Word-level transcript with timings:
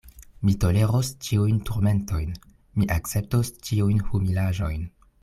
Mi 0.47 0.53
toleros 0.61 1.11
ĉiujn 1.27 1.59
turmentojn, 1.69 2.31
mi 2.79 2.89
akceptos 2.97 3.53
ĉiujn 3.69 4.03
humilaĵojn. 4.09 4.87